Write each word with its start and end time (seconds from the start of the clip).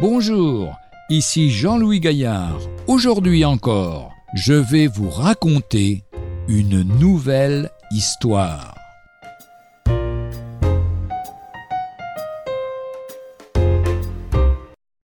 Bonjour, 0.00 0.78
ici 1.10 1.50
Jean-Louis 1.50 2.00
Gaillard. 2.00 2.58
Aujourd'hui 2.86 3.44
encore, 3.44 4.14
je 4.32 4.54
vais 4.54 4.86
vous 4.86 5.10
raconter 5.10 6.04
une 6.48 6.80
nouvelle 6.98 7.70
histoire. 7.90 8.74